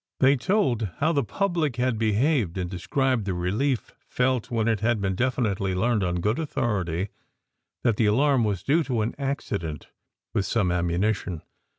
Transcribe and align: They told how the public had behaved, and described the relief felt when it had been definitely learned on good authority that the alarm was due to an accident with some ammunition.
They 0.19 0.35
told 0.35 0.89
how 0.97 1.11
the 1.11 1.23
public 1.23 1.75
had 1.75 1.99
behaved, 1.99 2.57
and 2.57 2.67
described 2.67 3.25
the 3.25 3.35
relief 3.35 3.91
felt 4.09 4.49
when 4.49 4.67
it 4.67 4.79
had 4.79 4.99
been 4.99 5.13
definitely 5.13 5.75
learned 5.75 6.03
on 6.03 6.21
good 6.21 6.39
authority 6.39 7.09
that 7.83 7.97
the 7.97 8.07
alarm 8.07 8.43
was 8.43 8.63
due 8.63 8.83
to 8.85 9.01
an 9.01 9.13
accident 9.19 9.89
with 10.33 10.47
some 10.47 10.71
ammunition. 10.71 11.43